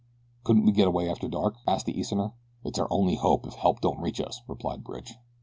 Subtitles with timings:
[0.43, 2.33] "Couldn't we get away after dark?" asked the Easterner.
[2.63, 5.13] "It's our only hope if help don't reach us," replied Bridge.